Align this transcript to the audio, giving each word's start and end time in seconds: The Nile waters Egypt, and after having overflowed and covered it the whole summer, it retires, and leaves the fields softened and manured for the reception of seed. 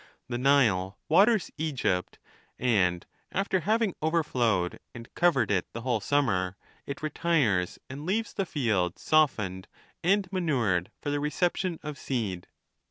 The 0.29 0.39
Nile 0.39 0.97
waters 1.07 1.51
Egypt, 1.59 2.17
and 2.57 3.05
after 3.31 3.59
having 3.59 3.93
overflowed 4.01 4.79
and 4.95 5.13
covered 5.13 5.51
it 5.51 5.71
the 5.73 5.81
whole 5.81 5.99
summer, 6.01 6.57
it 6.87 7.03
retires, 7.03 7.77
and 7.87 8.03
leaves 8.03 8.33
the 8.33 8.47
fields 8.47 9.03
softened 9.03 9.67
and 10.03 10.27
manured 10.33 10.89
for 11.03 11.11
the 11.11 11.19
reception 11.19 11.79
of 11.83 11.99
seed. 11.99 12.47